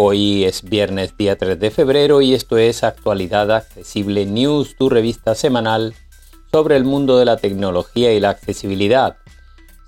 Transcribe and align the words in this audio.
Hoy 0.00 0.44
es 0.44 0.62
viernes 0.62 1.16
día 1.16 1.36
3 1.36 1.58
de 1.58 1.72
febrero 1.72 2.22
y 2.22 2.32
esto 2.32 2.56
es 2.56 2.84
Actualidad 2.84 3.50
Accesible 3.50 4.26
News, 4.26 4.76
tu 4.76 4.88
revista 4.88 5.34
semanal 5.34 5.92
sobre 6.52 6.76
el 6.76 6.84
mundo 6.84 7.18
de 7.18 7.24
la 7.24 7.36
tecnología 7.36 8.14
y 8.14 8.20
la 8.20 8.30
accesibilidad. 8.30 9.16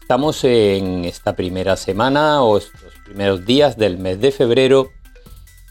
Estamos 0.01 0.43
en 0.43 1.05
esta 1.05 1.37
primera 1.37 1.77
semana 1.77 2.43
o 2.43 2.59
estos 2.59 2.93
primeros 3.05 3.47
días 3.47 3.79
del 3.79 3.99
mes 3.99 4.21
de 4.21 4.33
febrero 4.33 4.91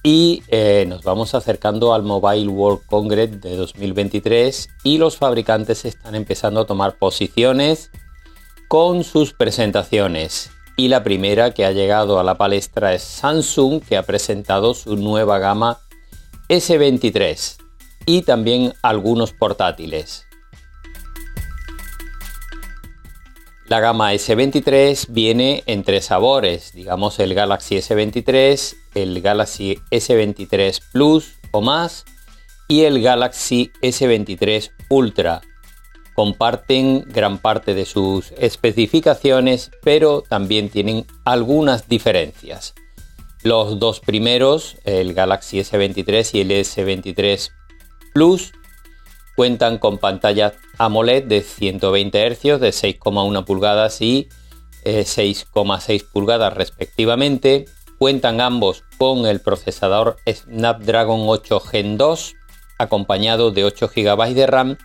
y 0.03 0.41
eh, 0.47 0.85
nos 0.87 1.03
vamos 1.03 1.35
acercando 1.35 1.93
al 1.93 2.03
Mobile 2.03 2.47
World 2.47 2.85
Congress 2.85 3.41
de 3.41 3.57
2023 3.57 4.69
y 4.85 4.99
los 4.99 5.17
fabricantes 5.17 5.83
están 5.83 6.15
empezando 6.15 6.61
a 6.61 6.65
tomar 6.65 6.97
posiciones 6.97 7.91
con 8.69 9.03
sus 9.03 9.33
presentaciones. 9.33 10.49
Y 10.79 10.87
la 10.87 11.03
primera 11.03 11.53
que 11.53 11.65
ha 11.65 11.73
llegado 11.73 12.21
a 12.21 12.23
la 12.23 12.35
palestra 12.35 12.93
es 12.93 13.03
Samsung, 13.03 13.83
que 13.83 13.97
ha 13.97 14.03
presentado 14.03 14.73
su 14.73 14.95
nueva 14.95 15.37
gama 15.37 15.81
S23 16.47 17.57
y 18.05 18.21
también 18.21 18.73
algunos 18.81 19.33
portátiles. 19.33 20.25
La 23.67 23.81
gama 23.81 24.13
S23 24.13 25.07
viene 25.09 25.63
en 25.65 25.83
tres 25.83 26.05
sabores, 26.05 26.71
digamos 26.71 27.19
el 27.19 27.33
Galaxy 27.33 27.75
S23, 27.75 28.77
el 28.95 29.19
Galaxy 29.19 29.79
S23 29.91 30.79
Plus 30.93 31.33
o 31.51 31.59
más 31.59 32.05
y 32.69 32.83
el 32.83 33.01
Galaxy 33.01 33.69
S23 33.81 34.71
Ultra. 34.87 35.41
Comparten 36.19 37.05
gran 37.07 37.37
parte 37.37 37.73
de 37.73 37.85
sus 37.85 38.33
especificaciones, 38.33 39.71
pero 39.81 40.21
también 40.21 40.67
tienen 40.67 41.05
algunas 41.23 41.87
diferencias. 41.87 42.73
Los 43.41 43.79
dos 43.79 44.01
primeros, 44.01 44.75
el 44.83 45.13
Galaxy 45.13 45.59
S23 45.59 46.29
y 46.33 46.41
el 46.41 46.51
S23 46.51 47.51
Plus, 48.13 48.51
cuentan 49.37 49.77
con 49.77 49.97
pantallas 49.97 50.55
AMOLED 50.77 51.23
de 51.23 51.39
120 51.39 52.35
Hz 52.35 52.59
de 52.59 52.71
6,1 52.71 53.45
pulgadas 53.45 54.01
y 54.01 54.27
6,6 54.83 55.89
eh, 55.89 56.05
pulgadas 56.11 56.53
respectivamente. 56.53 57.63
Cuentan 57.97 58.41
ambos 58.41 58.83
con 58.97 59.25
el 59.25 59.39
procesador 59.39 60.17
Snapdragon 60.29 61.21
8 61.27 61.61
Gen 61.61 61.97
2 61.97 62.35
acompañado 62.77 63.51
de 63.51 63.63
8 63.63 63.89
GB 63.95 64.33
de 64.33 64.47
RAM 64.47 64.77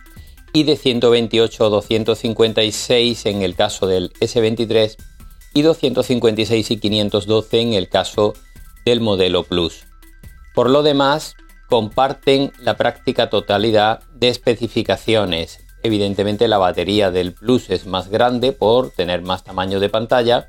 y 0.55 0.63
de 0.63 0.77
128 0.77 1.65
o 1.65 1.69
256 1.69 3.25
en 3.25 3.41
el 3.41 3.55
caso 3.55 3.87
del 3.87 4.13
S23 4.13 4.95
y 5.53 5.61
256 5.63 6.71
y 6.71 6.77
512 6.77 7.59
en 7.59 7.73
el 7.73 7.89
caso 7.89 8.33
del 8.85 9.01
modelo 9.01 9.43
Plus. 9.43 9.83
Por 10.53 10.69
lo 10.69 10.81
demás, 10.81 11.35
comparten 11.69 12.53
la 12.61 12.77
práctica 12.77 13.29
totalidad 13.29 14.03
de 14.13 14.29
especificaciones. 14.29 15.59
Evidentemente 15.83 16.47
la 16.47 16.57
batería 16.57 17.11
del 17.11 17.33
Plus 17.33 17.69
es 17.69 17.85
más 17.85 18.07
grande 18.07 18.53
por 18.53 18.91
tener 18.91 19.23
más 19.23 19.43
tamaño 19.43 19.81
de 19.81 19.89
pantalla 19.89 20.47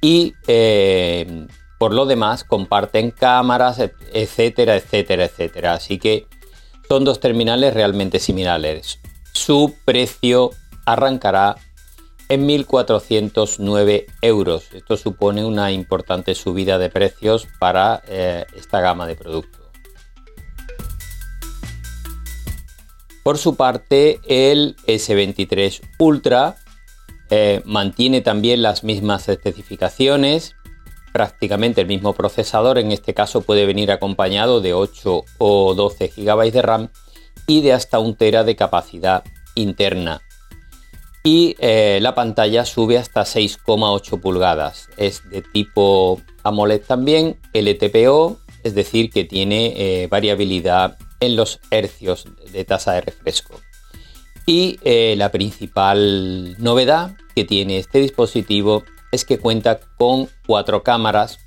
y 0.00 0.34
eh, 0.48 1.46
por 1.78 1.94
lo 1.94 2.06
demás 2.06 2.42
comparten 2.42 3.12
cámaras, 3.12 3.80
etcétera, 4.12 4.74
etcétera, 4.74 5.26
etcétera. 5.26 5.74
Así 5.74 6.00
que 6.00 6.26
son 6.88 7.04
dos 7.04 7.20
terminales 7.20 7.72
realmente 7.72 8.18
similares. 8.18 8.98
Su 9.44 9.74
precio 9.84 10.50
arrancará 10.86 11.56
en 12.28 12.46
1.409 12.46 14.06
euros. 14.20 14.68
Esto 14.72 14.96
supone 14.96 15.44
una 15.44 15.72
importante 15.72 16.36
subida 16.36 16.78
de 16.78 16.90
precios 16.90 17.48
para 17.58 18.02
eh, 18.06 18.46
esta 18.54 18.80
gama 18.80 19.04
de 19.08 19.16
productos. 19.16 19.62
Por 23.24 23.36
su 23.36 23.56
parte, 23.56 24.20
el 24.28 24.76
S23 24.86 25.80
Ultra 25.98 26.54
eh, 27.28 27.62
mantiene 27.64 28.20
también 28.20 28.62
las 28.62 28.84
mismas 28.84 29.28
especificaciones, 29.28 30.54
prácticamente 31.12 31.80
el 31.80 31.88
mismo 31.88 32.12
procesador, 32.12 32.78
en 32.78 32.92
este 32.92 33.12
caso 33.12 33.40
puede 33.40 33.66
venir 33.66 33.90
acompañado 33.90 34.60
de 34.60 34.72
8 34.72 35.24
o 35.38 35.74
12 35.74 36.12
GB 36.16 36.52
de 36.52 36.62
RAM 36.62 36.88
y 37.46 37.62
de 37.62 37.72
hasta 37.72 37.98
un 37.98 38.16
tera 38.16 38.44
de 38.44 38.56
capacidad 38.56 39.24
interna. 39.54 40.22
Y 41.24 41.54
eh, 41.60 42.00
la 42.02 42.14
pantalla 42.14 42.64
sube 42.64 42.98
hasta 42.98 43.22
6,8 43.22 44.20
pulgadas. 44.20 44.88
Es 44.96 45.28
de 45.30 45.42
tipo 45.42 46.20
AMOLED 46.42 46.82
también, 46.82 47.38
LTPO, 47.52 48.38
es 48.64 48.74
decir, 48.74 49.10
que 49.10 49.24
tiene 49.24 49.74
eh, 49.76 50.08
variabilidad 50.08 50.98
en 51.20 51.36
los 51.36 51.60
hercios 51.70 52.26
de 52.52 52.64
tasa 52.64 52.94
de 52.94 53.02
refresco. 53.02 53.60
Y 54.46 54.80
eh, 54.82 55.14
la 55.16 55.30
principal 55.30 56.56
novedad 56.58 57.16
que 57.36 57.44
tiene 57.44 57.78
este 57.78 58.00
dispositivo 58.00 58.82
es 59.12 59.24
que 59.24 59.38
cuenta 59.38 59.78
con 59.98 60.28
cuatro 60.46 60.82
cámaras, 60.82 61.38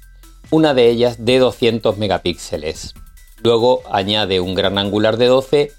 una 0.51 0.73
de 0.73 0.89
ellas 0.89 1.25
de 1.25 1.39
200 1.39 1.97
megapíxeles. 1.97 2.93
Luego 3.43 3.81
añade 3.91 4.39
un 4.39 4.55
gran 4.55 4.77
angular 4.77 5.17
de 5.17 5.25
12 5.25 5.71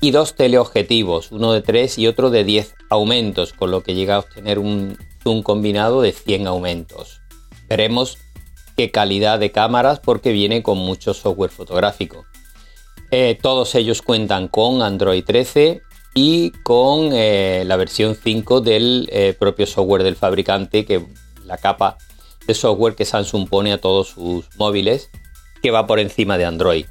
y 0.00 0.12
dos 0.12 0.34
teleobjetivos, 0.34 1.30
uno 1.30 1.52
de 1.52 1.60
3 1.60 1.98
y 1.98 2.06
otro 2.06 2.30
de 2.30 2.44
10 2.44 2.74
aumentos, 2.88 3.52
con 3.52 3.70
lo 3.70 3.82
que 3.82 3.94
llega 3.94 4.16
a 4.16 4.20
obtener 4.20 4.58
un 4.58 4.96
zoom 5.22 5.42
combinado 5.42 6.00
de 6.00 6.12
100 6.12 6.46
aumentos. 6.46 7.20
Veremos 7.68 8.18
qué 8.76 8.90
calidad 8.90 9.38
de 9.38 9.52
cámaras 9.52 10.00
porque 10.00 10.32
viene 10.32 10.62
con 10.62 10.78
mucho 10.78 11.12
software 11.12 11.50
fotográfico. 11.50 12.24
Eh, 13.10 13.38
todos 13.40 13.74
ellos 13.74 14.02
cuentan 14.02 14.48
con 14.48 14.82
Android 14.82 15.24
13 15.24 15.82
y 16.14 16.50
con 16.62 17.10
eh, 17.12 17.64
la 17.66 17.76
versión 17.76 18.14
5 18.14 18.60
del 18.60 19.08
eh, 19.12 19.34
propio 19.38 19.66
software 19.66 20.02
del 20.02 20.16
fabricante, 20.16 20.84
que 20.84 21.04
la 21.44 21.58
capa 21.58 21.98
de 22.46 22.54
software 22.54 22.94
que 22.94 23.04
Samsung 23.04 23.48
pone 23.48 23.72
a 23.72 23.80
todos 23.80 24.08
sus 24.08 24.48
móviles, 24.56 25.10
que 25.62 25.70
va 25.70 25.86
por 25.86 26.00
encima 26.00 26.38
de 26.38 26.46
Android. 26.46 26.86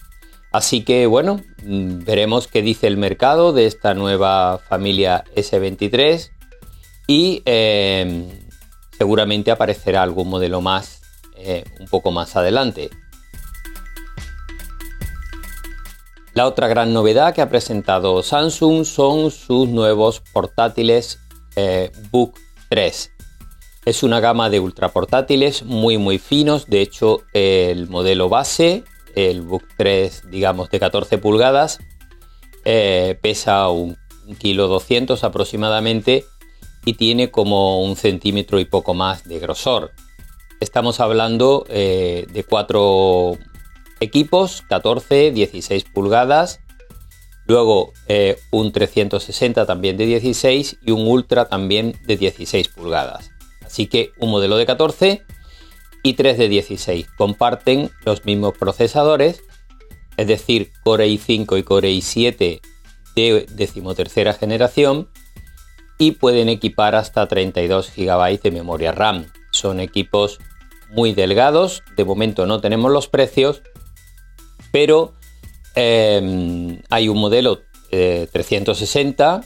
Así 0.51 0.83
que 0.83 1.05
bueno, 1.05 1.41
mm, 1.63 2.03
veremos 2.03 2.47
qué 2.47 2.61
dice 2.61 2.87
el 2.87 2.97
mercado 2.97 3.53
de 3.53 3.65
esta 3.65 3.93
nueva 3.93 4.57
familia 4.57 5.23
S23 5.35 6.31
y 7.07 7.41
seguramente 8.97 9.51
aparecerá 9.51 10.03
algún 10.03 10.29
modelo 10.29 10.61
más 10.61 11.01
un 11.79 11.87
poco 11.87 12.11
más 12.11 12.35
adelante. 12.35 12.89
La 16.39 16.47
otra 16.47 16.69
gran 16.69 16.93
novedad 16.93 17.33
que 17.33 17.41
ha 17.41 17.49
presentado 17.49 18.23
Samsung 18.23 18.85
son 18.85 19.29
sus 19.29 19.67
nuevos 19.67 20.21
portátiles 20.31 21.19
eh, 21.57 21.91
Book 22.11 22.35
3. 22.69 23.11
Es 23.83 24.03
una 24.03 24.21
gama 24.21 24.49
de 24.49 24.61
ultra 24.61 24.87
portátiles 24.89 25.63
muy 25.63 25.97
muy 25.97 26.17
finos, 26.17 26.67
de 26.67 26.81
hecho 26.81 27.23
el 27.33 27.89
modelo 27.89 28.29
base, 28.29 28.85
el 29.27 29.41
Book 29.41 29.63
3 29.77 30.23
digamos 30.29 30.69
de 30.69 30.79
14 30.79 31.17
pulgadas, 31.17 31.79
eh, 32.65 33.17
pesa 33.21 33.69
un, 33.69 33.97
kilo 34.37 34.67
200 34.67 35.23
aproximadamente 35.23 36.23
y 36.85 36.93
tiene 36.93 37.31
como 37.31 37.83
un 37.83 37.95
centímetro 37.95 38.59
y 38.59 38.65
poco 38.65 38.93
más 38.93 39.23
de 39.23 39.39
grosor. 39.39 39.91
Estamos 40.59 40.99
hablando 40.99 41.65
eh, 41.69 42.27
de 42.31 42.43
cuatro 42.43 43.37
equipos 43.99 44.63
14, 44.69 45.31
16 45.31 45.85
pulgadas. 45.85 46.59
Luego 47.47 47.93
eh, 48.07 48.37
un 48.51 48.71
360 48.71 49.65
también 49.65 49.97
de 49.97 50.05
16 50.05 50.77
y 50.85 50.91
un 50.91 51.07
Ultra 51.07 51.45
también 51.45 51.97
de 52.05 52.17
16 52.17 52.67
pulgadas. 52.67 53.31
Así 53.65 53.87
que 53.87 54.11
un 54.19 54.29
modelo 54.29 54.57
de 54.57 54.67
14 54.67 55.23
y 56.03 56.13
3 56.13 56.37
de 56.37 56.49
16 56.49 57.07
comparten 57.17 57.91
los 58.05 58.25
mismos 58.25 58.57
procesadores, 58.57 59.43
es 60.17 60.27
decir, 60.27 60.71
Core 60.83 61.07
i5 61.07 61.59
y 61.59 61.63
Core 61.63 61.91
i7 61.91 62.61
de 63.15 63.45
decimotercera 63.51 64.33
generación 64.33 65.09
y 65.97 66.11
pueden 66.11 66.49
equipar 66.49 66.95
hasta 66.95 67.27
32 67.27 67.91
GB 67.95 68.41
de 68.41 68.51
memoria 68.51 68.91
RAM. 68.91 69.25
Son 69.51 69.79
equipos 69.79 70.39
muy 70.89 71.13
delgados, 71.13 71.83
de 71.95 72.05
momento 72.05 72.45
no 72.45 72.61
tenemos 72.61 72.91
los 72.91 73.07
precios, 73.07 73.61
pero 74.71 75.13
em, 75.75 76.81
hay 76.89 77.09
un 77.09 77.17
modelo 77.19 77.61
360 77.89 79.41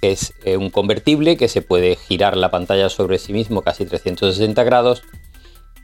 que 0.00 0.10
es 0.10 0.34
un 0.56 0.70
convertible 0.70 1.36
que 1.36 1.46
se 1.46 1.62
puede 1.62 1.94
girar 1.94 2.36
la 2.36 2.50
pantalla 2.50 2.88
sobre 2.88 3.18
sí 3.18 3.32
mismo 3.32 3.62
casi 3.62 3.86
360 3.86 4.64
grados 4.64 5.02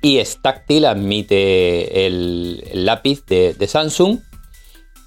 y 0.00 0.18
es 0.18 0.40
táctil, 0.40 0.84
admite 0.84 2.06
el, 2.06 2.62
lápiz 2.72 3.24
de, 3.26 3.66
Samsung 3.66 4.20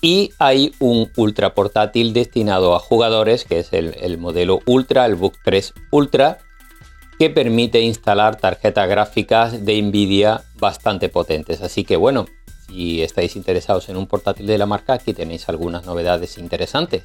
y 0.01 0.31
hay 0.39 0.73
un 0.79 1.11
ultra 1.15 1.53
portátil 1.53 2.13
destinado 2.13 2.75
a 2.75 2.79
jugadores, 2.79 3.45
que 3.45 3.59
es 3.59 3.71
el, 3.71 4.17
modelo 4.17 4.59
Ultra, 4.65 5.05
el 5.05 5.15
Book 5.15 5.35
3 5.43 5.73
Ultra, 5.91 6.39
que 7.19 7.29
permite 7.29 7.81
instalar 7.81 8.35
tarjetas 8.37 8.89
gráficas 8.89 9.63
de 9.63 9.81
Nvidia 9.81 10.41
bastante 10.59 11.07
potentes. 11.07 11.61
Así 11.61 11.83
que 11.83 11.95
bueno, 11.95 12.25
si 12.67 13.03
estáis 13.03 13.35
interesados 13.35 13.89
en 13.89 13.97
un 13.97 14.07
portátil 14.07 14.47
de 14.47 14.57
la 14.57 14.65
marca, 14.65 14.93
aquí 14.93 15.13
tenéis 15.13 15.47
algunas 15.47 15.85
novedades 15.85 16.37
interesantes. 16.37 17.03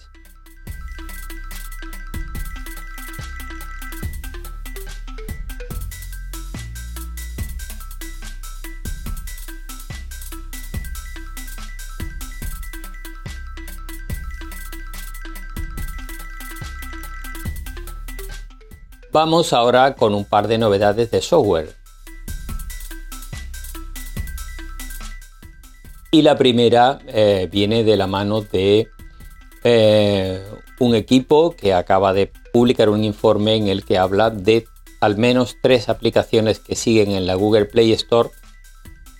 Vamos 19.17 19.55
ahora 19.55 19.95
con 19.95 20.15
un 20.15 20.27
par 20.27 20.47
de 20.47 20.59
novedades 20.59 21.11
de 21.11 21.23
software. 21.23 21.75
Y 26.11 26.21
la 26.21 26.37
primera 26.37 26.99
eh, 27.07 27.49
viene 27.51 27.83
de 27.83 27.97
la 27.97 28.07
mano 28.07 28.43
de 28.43 28.91
eh, 29.65 30.45
un 30.81 30.95
equipo 30.95 31.57
que 31.57 31.73
acaba 31.73 32.13
de 32.13 32.31
publicar 32.53 32.91
un 32.91 33.05
informe 33.05 33.55
en 33.55 33.69
el 33.69 33.87
que 33.87 33.97
habla 33.97 34.29
de 34.29 34.67
al 35.01 35.17
menos 35.17 35.57
tres 35.63 35.89
aplicaciones 35.89 36.59
que 36.59 36.77
siguen 36.77 37.13
en 37.13 37.27
la 37.27 37.37
Google 37.37 37.65
Play 37.65 37.93
Store 37.93 38.29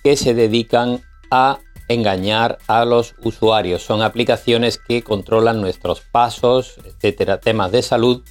que 0.03 0.15
se 0.15 0.35
dedican 0.35 1.01
a 1.31 1.57
engañar 1.87 2.59
a 2.67 2.85
los 2.85 3.15
usuarios. 3.23 3.81
Son 3.81 4.03
aplicaciones 4.03 4.77
que 4.77 5.01
controlan 5.01 5.59
nuestros 5.59 6.01
pasos, 6.01 6.75
etcétera, 6.85 7.39
temas 7.39 7.71
de 7.71 7.81
salud 7.81 8.21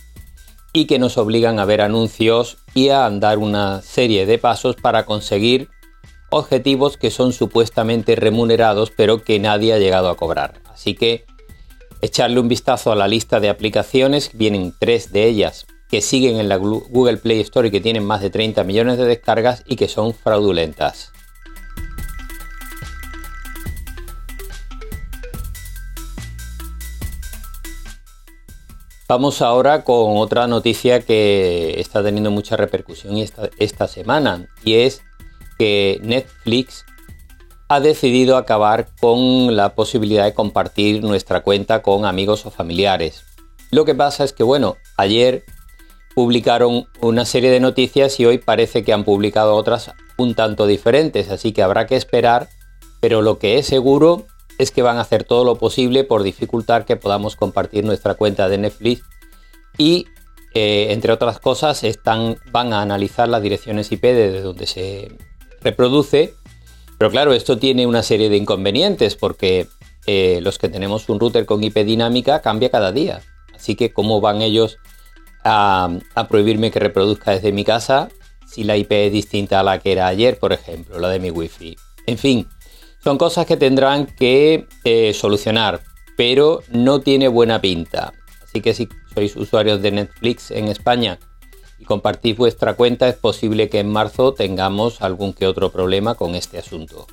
y 0.76 0.84
que 0.84 0.98
nos 0.98 1.16
obligan 1.16 1.58
a 1.58 1.64
ver 1.64 1.80
anuncios 1.80 2.58
y 2.74 2.90
a 2.90 3.06
andar 3.06 3.38
una 3.38 3.80
serie 3.80 4.26
de 4.26 4.36
pasos 4.36 4.76
para 4.76 5.06
conseguir 5.06 5.70
objetivos 6.28 6.98
que 6.98 7.10
son 7.10 7.32
supuestamente 7.32 8.14
remunerados 8.14 8.92
pero 8.94 9.22
que 9.22 9.38
nadie 9.38 9.72
ha 9.72 9.78
llegado 9.78 10.10
a 10.10 10.18
cobrar. 10.18 10.60
Así 10.66 10.94
que 10.94 11.24
echarle 12.02 12.40
un 12.40 12.48
vistazo 12.48 12.92
a 12.92 12.94
la 12.94 13.08
lista 13.08 13.40
de 13.40 13.48
aplicaciones, 13.48 14.32
vienen 14.34 14.74
tres 14.78 15.12
de 15.12 15.24
ellas 15.24 15.64
que 15.88 16.02
siguen 16.02 16.36
en 16.36 16.50
la 16.50 16.56
Google 16.56 17.16
Play 17.16 17.40
Store 17.40 17.68
y 17.68 17.70
que 17.70 17.80
tienen 17.80 18.04
más 18.04 18.20
de 18.20 18.28
30 18.28 18.62
millones 18.64 18.98
de 18.98 19.06
descargas 19.06 19.64
y 19.66 19.76
que 19.76 19.88
son 19.88 20.12
fraudulentas. 20.12 21.10
Vamos 29.08 29.40
ahora 29.40 29.84
con 29.84 30.16
otra 30.16 30.48
noticia 30.48 31.00
que 31.00 31.78
está 31.78 32.02
teniendo 32.02 32.32
mucha 32.32 32.56
repercusión 32.56 33.16
esta, 33.16 33.86
semana 33.86 34.48
y 34.64 34.74
es 34.74 35.02
que 35.60 36.00
Netflix 36.02 36.84
ha 37.68 37.78
decidido 37.78 38.36
acabar 38.36 38.88
con 39.00 39.54
la 39.54 39.76
posibilidad 39.76 40.24
de 40.24 40.34
compartir 40.34 41.04
nuestra 41.04 41.42
cuenta 41.42 41.82
con 41.82 42.04
amigos 42.04 42.46
o 42.46 42.50
familiares. 42.50 43.22
Lo 43.70 43.84
que 43.84 43.94
pasa 43.94 44.24
es 44.24 44.32
que, 44.32 44.42
bueno, 44.42 44.76
ayer 44.96 45.44
publicaron 46.16 46.88
una 47.00 47.24
serie 47.24 47.50
de 47.50 47.60
noticias 47.60 48.18
y 48.18 48.26
hoy 48.26 48.38
parece 48.38 48.82
que 48.82 48.92
han 48.92 49.04
publicado 49.04 49.54
otras 49.54 49.92
un 50.18 50.34
tanto 50.34 50.66
diferentes, 50.66 51.30
así 51.30 51.52
que 51.52 51.62
habrá 51.62 51.86
que 51.86 51.94
esperar, 51.94 52.48
pero 53.00 53.22
lo 53.22 53.38
que 53.38 53.58
es 53.58 53.66
seguro 53.66 54.26
es 54.58 54.70
que 54.70 54.82
van 54.82 54.98
a 54.98 55.02
hacer 55.02 55.24
todo 55.24 55.44
lo 55.44 55.56
posible 55.56 56.04
por 56.04 56.22
dificultar 56.22 56.84
que 56.84 56.96
podamos 56.96 57.36
compartir 57.36 57.84
nuestra 57.84 58.14
cuenta 58.14 58.48
de 58.48 58.58
Netflix 58.58 59.02
y 59.78 60.06
eh, 60.54 60.92
entre 60.92 61.12
otras 61.12 61.38
cosas 61.38 61.84
están, 61.84 62.38
van 62.50 62.72
a 62.72 62.80
analizar 62.80 63.28
las 63.28 63.42
direcciones 63.42 63.92
IP 63.92 64.02
desde 64.02 64.40
donde 64.40 64.66
se 64.66 65.14
reproduce. 65.60 66.34
Pero 66.98 67.10
claro, 67.10 67.34
esto 67.34 67.58
tiene 67.58 67.86
una 67.86 68.02
serie 68.02 68.30
de 68.30 68.38
inconvenientes 68.38 69.16
porque 69.16 69.68
eh, 70.06 70.40
los 70.42 70.58
que 70.58 70.70
tenemos 70.70 71.08
un 71.10 71.20
router 71.20 71.44
con 71.44 71.62
IP 71.62 71.84
dinámica 71.84 72.40
cambia 72.40 72.70
cada 72.70 72.92
día. 72.92 73.20
Así 73.54 73.74
que 73.74 73.92
cómo 73.92 74.20
van 74.20 74.40
ellos 74.40 74.78
a, 75.44 75.90
a 76.14 76.28
prohibirme 76.28 76.70
que 76.70 76.80
reproduzca 76.80 77.32
desde 77.32 77.52
mi 77.52 77.64
casa 77.64 78.08
si 78.46 78.64
la 78.64 78.76
IP 78.78 78.92
es 78.92 79.12
distinta 79.12 79.60
a 79.60 79.62
la 79.62 79.78
que 79.78 79.92
era 79.92 80.06
ayer, 80.06 80.38
por 80.38 80.52
ejemplo, 80.52 80.98
la 80.98 81.08
de 81.08 81.18
mi 81.18 81.30
wifi. 81.30 81.76
En 82.06 82.16
fin, 82.16 82.48
son 83.02 83.18
cosas 83.18 83.46
que 83.46 83.56
tendrán 83.56 84.06
que 84.06 84.66
eh, 84.84 85.12
solucionar, 85.14 85.80
pero 86.16 86.62
no 86.70 87.00
tiene 87.00 87.28
buena 87.28 87.60
pinta. 87.60 88.12
Así 88.42 88.60
que 88.60 88.74
si 88.74 88.88
sois 89.14 89.36
usuarios 89.36 89.82
de 89.82 89.92
Netflix 89.92 90.50
en 90.50 90.68
España 90.68 91.18
y 91.78 91.84
compartís 91.84 92.36
vuestra 92.36 92.74
cuenta, 92.74 93.08
es 93.08 93.16
posible 93.16 93.68
que 93.68 93.80
en 93.80 93.90
marzo 93.90 94.34
tengamos 94.34 95.02
algún 95.02 95.32
que 95.32 95.46
otro 95.46 95.70
problema 95.70 96.14
con 96.14 96.34
este 96.34 96.58
asunto. 96.58 97.06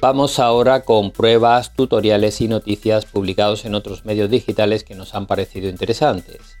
Vamos 0.00 0.38
ahora 0.38 0.82
con 0.82 1.10
pruebas, 1.10 1.74
tutoriales 1.74 2.40
y 2.40 2.46
noticias 2.46 3.04
publicados 3.04 3.64
en 3.64 3.74
otros 3.74 4.04
medios 4.04 4.30
digitales 4.30 4.84
que 4.84 4.94
nos 4.94 5.12
han 5.16 5.26
parecido 5.26 5.68
interesantes. 5.68 6.57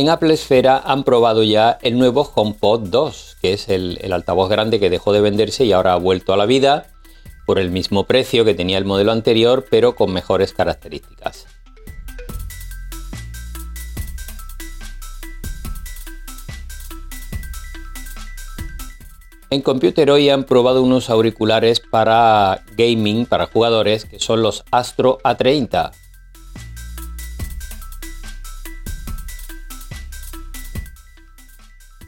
En 0.00 0.08
Apple 0.08 0.32
Esfera 0.32 0.78
han 0.78 1.04
probado 1.04 1.42
ya 1.42 1.78
el 1.82 1.98
nuevo 1.98 2.22
HomePod 2.34 2.88
2, 2.88 3.36
que 3.42 3.52
es 3.52 3.68
el, 3.68 4.00
altavoz 4.14 4.48
grande 4.48 4.80
que 4.80 4.88
dejó 4.88 5.12
de 5.12 5.20
venderse 5.20 5.66
y 5.66 5.72
ahora 5.72 5.92
ha 5.92 5.98
vuelto 5.98 6.32
a 6.32 6.38
la 6.38 6.46
vida 6.46 6.86
por 7.44 7.58
el 7.58 7.70
mismo 7.70 8.04
precio 8.04 8.46
que 8.46 8.54
tenía 8.54 8.78
el 8.78 8.86
modelo 8.86 9.12
anterior, 9.12 9.66
pero 9.70 9.94
con 9.96 10.10
mejores 10.10 10.54
características. 10.54 11.48
En 19.50 19.60
Computer 19.60 20.10
hoy 20.10 20.30
han 20.30 20.44
probado 20.44 20.82
unos 20.82 21.10
auriculares 21.10 21.80
para 21.80 22.64
gaming, 22.74 23.26
para 23.26 23.48
jugadores, 23.48 24.06
que 24.06 24.18
son 24.18 24.40
los 24.40 24.64
Astro 24.70 25.18
A30, 25.24 25.90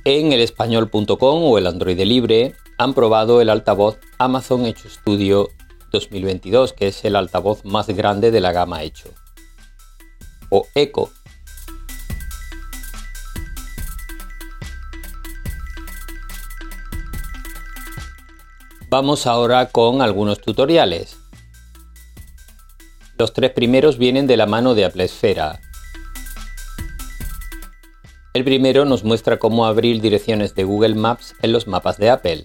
En 0.04 0.32
el 0.32 0.40
español.com 0.40 1.44
o 1.44 1.58
el 1.58 1.66
Android 1.68 2.00
Libre 2.00 2.56
han 2.76 2.92
probado 2.92 3.40
el 3.40 3.48
altavoz 3.48 3.98
Amazon 4.18 4.66
Echo 4.66 4.88
Studio 4.88 5.48
2022, 5.92 6.72
que 6.72 6.88
es 6.88 7.04
el 7.04 7.14
altavoz 7.14 7.64
más 7.64 7.86
grande 7.86 8.32
de 8.32 8.40
la 8.40 8.50
gama 8.50 8.82
Echo. 8.82 9.10
O 10.50 10.66
Echo. 10.74 11.12
Vamos 18.90 19.28
ahora 19.28 19.68
con 19.68 20.02
algunos 20.02 20.40
tutoriales. 20.40 21.16
Los 23.16 23.32
tres 23.32 23.52
primeros 23.52 23.98
vienen 23.98 24.26
de 24.26 24.36
la 24.36 24.46
mano 24.46 24.74
de 24.74 24.84
Apple 24.84 25.04
Esfera, 25.04 25.60
el 28.34 28.44
primero 28.44 28.84
nos 28.84 29.04
muestra 29.04 29.38
cómo 29.38 29.66
abrir 29.66 30.00
direcciones 30.00 30.54
de 30.54 30.64
Google 30.64 30.94
Maps 30.94 31.34
en 31.42 31.52
los 31.52 31.66
mapas 31.66 31.98
de 31.98 32.08
Apple. 32.08 32.44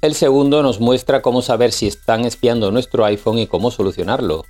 El 0.00 0.14
segundo 0.14 0.62
nos 0.62 0.80
muestra 0.80 1.22
cómo 1.22 1.42
saber 1.42 1.70
si 1.70 1.86
están 1.86 2.24
espiando 2.24 2.70
nuestro 2.70 3.04
iPhone 3.04 3.38
y 3.38 3.46
cómo 3.46 3.70
solucionarlo. 3.70 4.44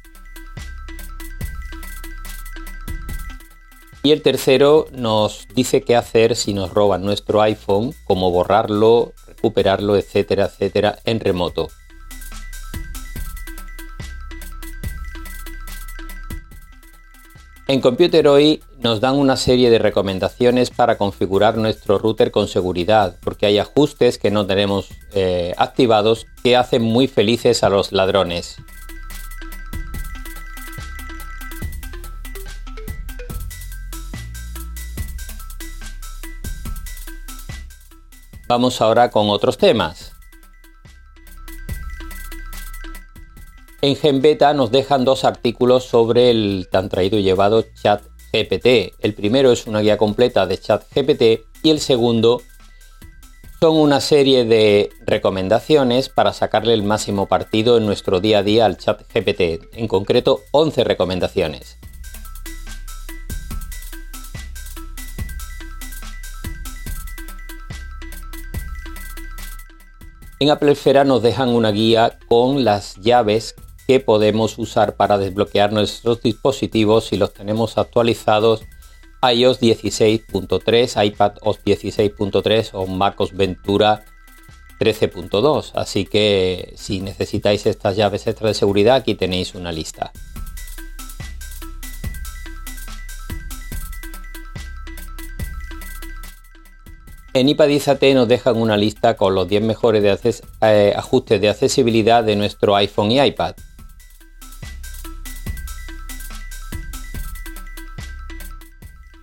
Y 4.05 4.13
el 4.13 4.23
tercero 4.23 4.87
nos 4.93 5.47
dice 5.55 5.83
qué 5.83 5.95
hacer 5.95 6.37
si 6.37 6.55
nos 6.55 6.73
roban 6.73 7.05
nuestro 7.05 7.43
iPhone, 7.43 7.95
cómo 8.05 8.31
borrarlo, 8.31 9.13
recuperarlo, 9.27 9.97
etcétera, 9.97 10.47
etcétera, 10.47 10.99
en 11.05 11.21
remoto. 11.21 11.69
En 17.69 17.81
Computer 17.81 18.27
hoy 18.27 18.61
nos 18.81 19.01
dan 19.01 19.15
una 19.15 19.37
serie 19.37 19.71
de 19.71 19.79
recomendaciones 19.79 20.71
para 20.71 20.99
configurar 20.99 21.57
nuestro 21.57 21.97
router 21.97 22.33
con 22.33 22.49
seguridad, 22.49 23.17
porque 23.23 23.47
hay 23.47 23.59
ajustes 23.59 24.19
que 24.19 24.33
no 24.33 24.47
tenemos 24.47 24.89
eh, 25.13 25.55
activados 25.57 26.27
que 26.43 26.57
hacen 26.57 26.83
muy 26.83 27.07
felices 27.07 27.63
a 27.63 27.69
los 27.69 27.93
ladrones. 27.93 28.57
Vamos 38.49 38.81
ahora 38.81 39.11
con 39.11 39.31
otros 39.31 39.57
temas. 39.57 40.12
En 43.85 43.97
GenBeta 43.97 44.55
nos 44.55 44.71
dejan 44.71 45.05
dos 45.05 45.25
artículos 45.25 45.83
sobre 45.83 46.31
el 46.31 46.69
tan 46.71 46.89
traído 46.89 47.19
y 47.19 47.25
llevado 47.25 47.65
Chat 47.83 48.01
GPT. 48.33 48.95
El 49.01 49.13
primero 49.13 49.51
es 49.51 49.67
una 49.67 49.81
guía 49.81 49.99
completa 49.99 50.47
de 50.47 50.57
Chat 50.57 50.85
GPT 50.95 51.45
y 51.65 51.71
el 51.71 51.81
segundo 51.81 52.41
son 53.59 53.77
una 53.77 54.01
serie 54.01 54.45
de 54.45 54.91
recomendaciones 55.05 56.09
para 56.11 56.33
sacarle 56.33 56.75
el 56.75 56.85
máximo 56.85 57.27
partido 57.27 57.77
en 57.77 57.85
nuestro 57.85 58.21
día 58.21 58.39
a 58.39 58.43
día 58.45 58.67
al 58.67 58.77
Chat 58.77 59.03
GPT, 59.13 59.75
en 59.77 59.89
concreto 59.89 60.43
11 60.53 60.85
recomendaciones. 60.85 61.77
En 70.39 70.51
Apple 70.51 70.73
Esfera 70.73 71.03
nos 71.03 71.23
dejan 71.23 71.49
una 71.49 71.71
guía 71.73 72.19
con 72.29 72.65
las 72.65 72.97
llaves 72.97 73.57
que 73.87 74.01
podemos 74.01 74.59
usar 74.59 74.97
para 74.97 75.19
desbloquear 75.19 75.73
nuestros 75.73 76.23
dispositivos 76.23 77.07
si 77.07 77.17
los 77.17 77.33
tenemos 77.33 77.79
actualizados 77.79 78.63
iOS 79.23 79.61
16.3, 79.61 81.07
iPad 81.07 81.33
OS 81.43 81.65
16.3 81.65 82.71
o 82.73 82.87
MacOS 82.87 83.37
Ventura 83.37 84.05
13.2. 84.81 85.73
Así 85.75 86.05
que 86.07 86.73
si 86.77 87.01
necesitáis 87.01 87.67
estas 87.67 87.97
llaves 87.97 88.27
extra 88.27 88.49
de 88.49 88.55
seguridad, 88.55 88.97
aquí 88.97 89.15
tenéis 89.15 89.55
una 89.55 89.71
lista. 89.71 90.13
En 97.35 97.49
iPadizate 97.49 98.13
nos 98.13 98.29
dejan 98.29 98.57
una 98.57 98.77
lista 98.77 99.17
con 99.17 99.35
los 99.35 99.49
10 99.49 99.63
mejores 99.63 100.43
eh, 100.61 100.93
ajustes 100.95 101.41
de 101.41 101.49
accesibilidad 101.49 102.23
de 102.23 102.37
nuestro 102.37 102.77
iPhone 102.77 103.11
y 103.11 103.23
iPad. 103.23 103.55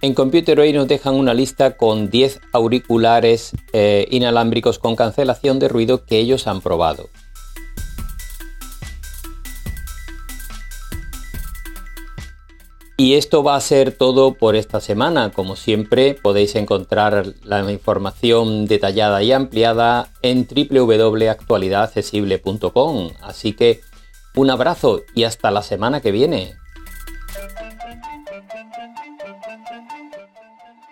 En 0.02 0.14
Computer 0.14 0.58
hoy 0.62 0.72
nos 0.72 0.88
dejan 0.88 1.16
una 1.16 1.34
lista 1.34 1.76
con 1.76 2.10
10 2.10 2.40
auriculares 2.54 3.52
eh, 3.74 4.08
inalámbricos 4.10 4.80
con 4.80 4.96
cancelación 4.96 5.60
de 5.60 5.68
ruido 5.68 6.06
que 6.06 6.20
ellos 6.20 6.48
han 6.48 6.62
probado. 6.62 7.10
Y 12.96 13.16
esto 13.16 13.44
va 13.44 13.56
a 13.56 13.62
ser 13.62 13.92
todo 13.92 14.36
por 14.36 14.56
esta 14.56 14.80
semana. 14.80 15.32
Como 15.32 15.58
siempre, 15.58 16.14
podéis 16.14 16.56
encontrar 16.56 17.34
la 17.44 17.70
información 17.70 18.68
detallada 18.68 19.22
y 19.24 19.34
ampliada 19.34 20.14
en 20.22 20.48
www.actualidadaccesible.com. 20.48 23.10
Así 23.22 23.52
que 23.54 23.82
un 24.36 24.50
abrazo 24.50 25.02
y 25.14 25.26
hasta 25.26 25.52
la 25.52 25.62
semana 25.62 26.00
que 26.02 26.12
viene. 26.12 26.56